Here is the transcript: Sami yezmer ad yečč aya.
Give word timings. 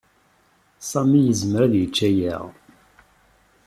Sami 0.89 1.19
yezmer 1.25 1.61
ad 1.65 1.73
yečč 1.77 1.97
aya. 2.09 2.37